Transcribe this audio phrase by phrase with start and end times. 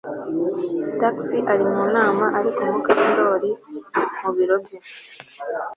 [0.97, 1.17] Trix
[1.51, 3.51] ari mu nama ariko Mukandoli
[4.19, 4.79] mu biro bye